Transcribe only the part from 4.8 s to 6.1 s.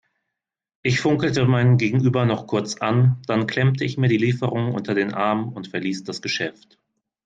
den Arm und verließ